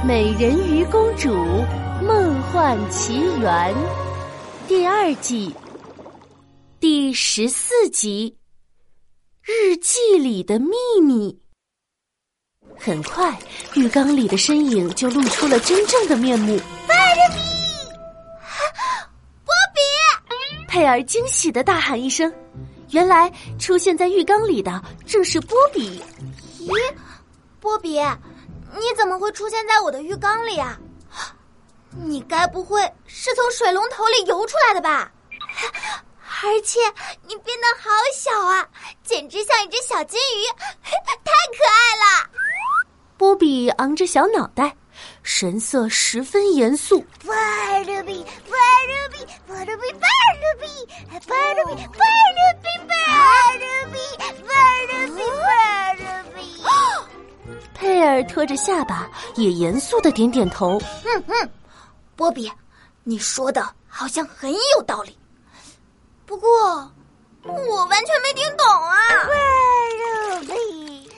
[0.02, 1.28] 《美人鱼公主
[2.02, 3.74] 梦幻奇缘》
[4.66, 5.54] 第二季
[6.80, 8.34] 第十四集
[9.52, 11.38] 《日记里的秘密》。
[12.78, 13.38] 很快，
[13.74, 16.56] 浴缸里的身影就露出了真正的面目。
[16.56, 16.94] 波
[17.34, 17.42] 比，
[19.44, 20.66] 波比！
[20.66, 22.32] 佩尔惊喜的大喊一声，
[22.92, 26.00] 原来出现在浴缸里的正是波比。
[26.60, 26.74] 咦，
[27.60, 27.98] 波比，
[28.76, 30.78] 你怎么会出现在我的浴缸里啊？
[32.04, 35.10] 你该不会是从水龙头里游出来的吧？
[36.42, 36.78] 而且
[37.26, 38.66] 你变得好小啊，
[39.04, 40.46] 简直像一只小金鱼，
[40.82, 42.30] 太可爱了！
[43.18, 44.74] 波比昂着小脑袋，
[45.22, 47.00] 神色十分严肃。
[47.22, 47.34] 波
[47.84, 48.56] 比，波比，波
[49.10, 50.72] 比，波比，波比，
[51.26, 51.98] 波比，波比，波比，
[54.42, 54.54] 波
[55.12, 55.59] 比。
[57.80, 60.78] 佩尔拖着下巴，也严肃的点点头。
[61.02, 61.50] 嗯嗯，
[62.14, 62.52] 波比，
[63.04, 65.16] 你说的好像很有道理。
[66.26, 66.92] 不过，
[67.42, 68.98] 我完全没听懂啊。
[70.36, 71.10] 波比。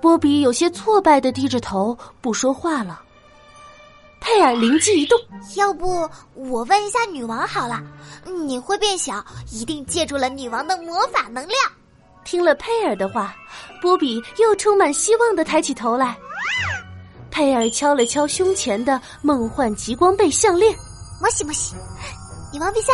[0.00, 3.02] 波比有些挫败的低着头，不说话了。
[4.20, 5.18] 佩尔灵机一动，
[5.56, 7.82] 要不我问一下女王好了？
[8.24, 11.60] 你会变小，一定借助了女王的魔法能量。
[12.24, 13.34] 听了佩尔的话，
[13.80, 16.16] 波比又充满希望的抬起头来。
[17.30, 20.74] 佩尔敲了敲胸前的梦幻极光贝项链，
[21.20, 21.74] 摩西摩西，
[22.52, 22.92] 女王陛下，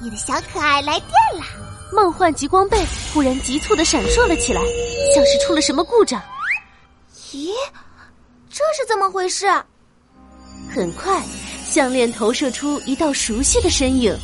[0.00, 1.44] 你的小可爱来电了。
[1.92, 4.60] 梦幻极光贝忽然急促的闪烁了起来，
[5.14, 6.20] 像是出了什么故障。
[7.32, 7.50] 咦，
[8.48, 9.46] 这是怎么回事？
[10.72, 11.22] 很快，
[11.64, 14.16] 项链投射出一道熟悉的身影。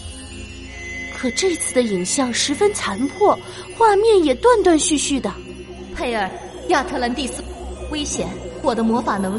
[1.21, 3.39] 可这次的影像十分残破，
[3.77, 5.31] 画面也断断续续的。
[5.95, 6.31] 佩尔，
[6.69, 7.45] 亚特兰蒂斯，
[7.91, 8.27] 危险！
[8.63, 9.39] 我的魔法能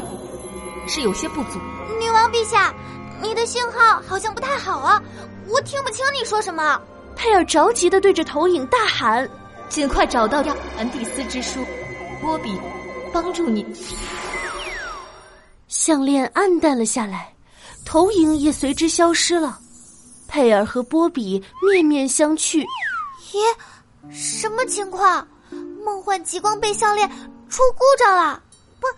[0.86, 1.58] 是有些不足。
[1.98, 2.72] 女王陛下，
[3.20, 5.02] 你的信号好像不太好啊，
[5.48, 6.80] 我听不清你说什么。
[7.16, 9.28] 佩尔着急的对着投影大喊
[9.68, 11.66] ：“尽快找到亚特兰蒂斯之书，
[12.20, 12.56] 波比。”
[13.12, 13.66] 帮助你，
[15.66, 17.34] 项链暗淡了下来，
[17.84, 19.58] 投影也随之消失了。
[20.32, 22.64] 佩尔和波比面面相觑。
[23.30, 25.28] 咦，什么情况？
[25.84, 27.06] 梦幻极光贝项链
[27.50, 28.42] 出故障了？
[28.80, 28.90] 波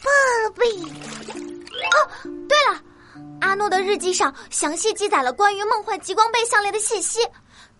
[0.00, 0.10] 波
[0.58, 0.90] 比。
[1.82, 1.96] 哦，
[2.48, 2.80] 对了，
[3.42, 7.20] 阿诺的日记上详细记载了关于梦幻极光贝项链的信息，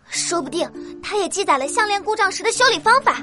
[0.07, 0.71] 说不定
[1.03, 3.17] 他也记载了项链故障时的修理方法。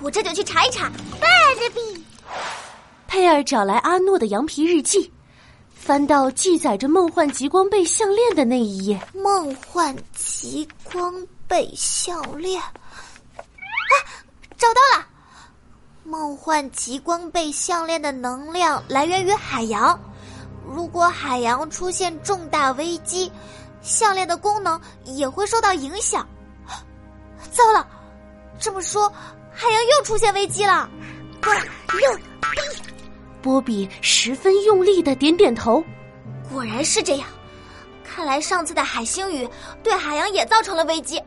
[0.00, 0.90] 我这就去查一查。
[1.20, 2.02] 贝比，
[3.06, 5.12] 佩尔找来阿诺的羊皮日记，
[5.82, 9.00] 翻到记载着梦幻极光贝项链的那一页。
[9.12, 11.12] 梦幻极光
[11.48, 12.72] 贝项链，啊，
[14.56, 15.04] 找到了！
[16.04, 19.98] 梦幻极光贝项链的能量来源于海洋，
[20.64, 23.30] 如果海洋出现重大危机，
[23.82, 26.24] 项链的功能也会受到影响。
[27.50, 27.84] 糟了，
[28.56, 29.12] 这么说。
[29.52, 30.88] 海洋又出现危机了，
[31.40, 31.52] 波
[31.88, 31.98] 比，
[33.42, 35.84] 波比十分用力的点点头，
[36.50, 37.28] 果然是这样。
[38.04, 39.48] 看来上次的海星雨
[39.82, 41.20] 对海洋也造成了危机。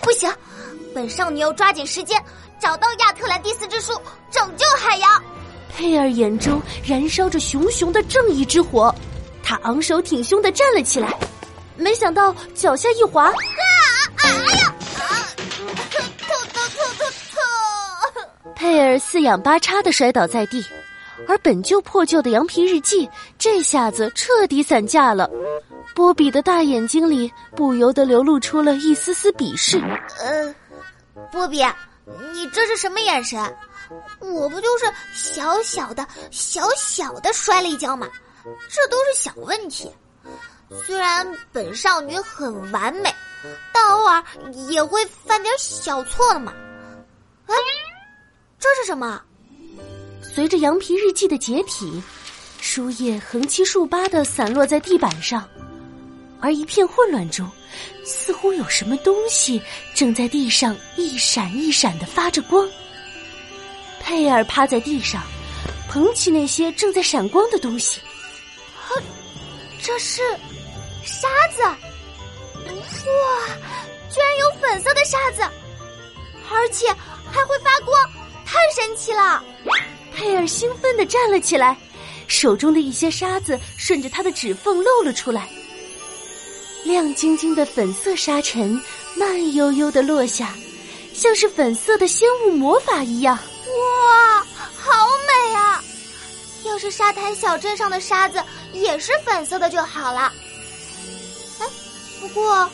[0.00, 0.32] 不行，
[0.94, 2.22] 本少女要抓紧时间
[2.60, 3.92] 找到亚特兰蒂斯之书，
[4.30, 5.10] 拯救海洋。
[5.76, 8.94] 佩尔眼中燃烧着熊熊的正义之火，
[9.42, 11.12] 他昂首挺胸的站了起来，
[11.76, 13.24] 没想到脚下一滑。
[13.24, 13.32] 啊
[14.18, 14.74] 哎呀
[18.54, 20.64] 佩尔四仰八叉的摔倒在地，
[21.26, 23.08] 而本就破旧的羊皮日记
[23.38, 25.28] 这下子彻底散架了。
[25.94, 29.78] 波比的大眼睛里不由得流露出了一丝丝鄙视。
[30.20, 30.54] 呃，
[31.32, 31.64] 波比，
[32.32, 33.42] 你这是什么眼神？
[34.20, 34.84] 我不就是
[35.14, 38.06] 小小的、小小的摔了一跤吗？
[38.44, 39.90] 这都是小问题。
[40.86, 43.12] 虽然本少女很完美，
[43.72, 44.22] 但偶尔
[44.68, 46.52] 也会犯点小错的嘛。
[47.46, 47.54] 哎。
[48.60, 49.22] 这是什么？
[50.38, 52.00] 随着羊皮日记的解体，
[52.60, 55.44] 书页横七竖八的散落在地板上，
[56.40, 57.50] 而一片混乱中，
[58.04, 59.60] 似乎有什么东西
[59.96, 62.64] 正在地上一闪一闪的发着光。
[63.98, 65.24] 佩尔趴在地上，
[65.90, 68.00] 捧起那些正在闪光的东西。
[68.76, 68.94] 呵，
[69.82, 70.22] 这是
[71.04, 71.62] 沙子！
[71.64, 71.74] 哇，
[74.08, 75.42] 居然有粉色的沙子，
[76.48, 76.86] 而且
[77.28, 78.00] 还会发光！
[78.46, 79.42] 太神奇了！
[80.18, 81.76] 佩尔兴奋地站了起来，
[82.26, 85.48] 手中的一些沙子顺着他的指缝漏了出来。
[86.82, 88.82] 亮晶晶的粉色沙尘
[89.14, 90.52] 慢悠悠的落下，
[91.14, 93.36] 像是粉色的仙雾魔法一样。
[93.36, 94.40] 哇，
[94.76, 95.84] 好美啊！
[96.64, 98.42] 要是沙滩小镇上的沙子
[98.72, 100.32] 也是粉色的就好了。
[101.60, 101.66] 哎，
[102.20, 102.68] 不过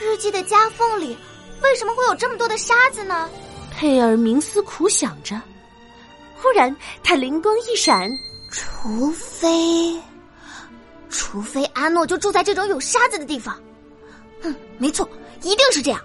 [0.00, 1.16] 日记的夹缝里
[1.62, 3.30] 为什么会有这么多的沙子呢？
[3.78, 5.40] 佩尔冥思苦想着，忽
[6.50, 8.10] 突然他灵光一闪，
[8.50, 9.96] 除非，
[11.08, 13.56] 除非阿诺就住在这种有沙子的地方。
[14.42, 15.08] 嗯，没错，
[15.42, 16.00] 一定是这样。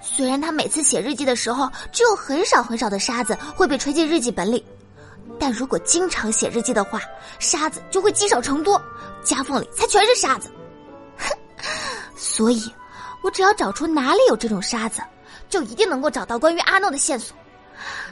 [0.00, 4.64] 虽然他每次写日记的时候，只有很少很少的沙子会被吹进日记本里，
[5.38, 6.98] 但如果经常写日记的话，
[7.38, 8.80] 沙子就会积少成多，
[9.22, 10.50] 夹缝里才全是沙子。
[11.18, 11.28] 哼，
[12.16, 12.72] 所以，
[13.22, 15.02] 我只要找出哪里有这种沙子。
[15.50, 17.34] 就一定能够找到关于阿诺的线索，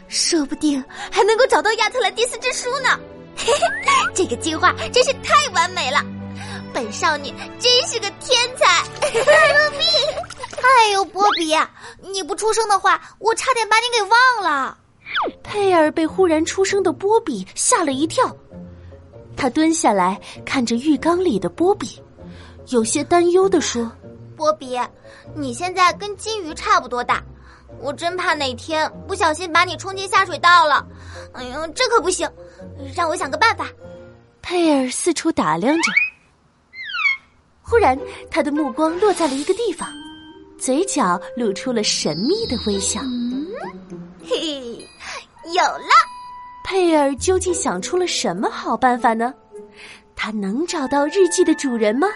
[0.08, 2.98] 说不定还能够找到亚特兰蒂斯之书呢。
[3.36, 6.00] 嘿嘿，这个计划真是太完美了，
[6.72, 8.82] 本少女真是个天才。
[10.62, 11.54] 哎呦，波比，
[12.00, 14.76] 你不出声的话，我差点把你给忘了。
[15.42, 18.34] 佩尔被忽然出声的波比吓了一跳，
[19.36, 22.02] 他蹲下来看着浴缸里的波比，
[22.68, 23.90] 有些担忧的说。
[24.36, 24.78] 波比，
[25.34, 27.22] 你现在跟金鱼差不多大，
[27.80, 30.86] 我真怕哪天不小心把你冲进下水道了。
[31.32, 32.28] 哎呦，这可不行，
[32.94, 33.68] 让我想个办法。
[34.42, 35.92] 佩尔四处打量着，
[37.62, 37.98] 忽然
[38.30, 39.88] 他的目光落在了一个地方，
[40.58, 43.00] 嘴角露出了神秘的微笑。
[43.02, 43.46] 嗯，
[44.24, 44.78] 嘿，
[45.52, 45.90] 有了！
[46.64, 49.34] 佩尔究竟想出了什么好办法呢？
[50.14, 52.08] 他能找到日记的主人吗？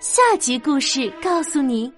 [0.00, 1.92] 下集故事告诉你。